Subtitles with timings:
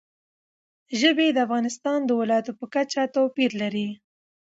[0.99, 3.87] ژبې د افغانستان د ولایاتو په کچه توپیر لري.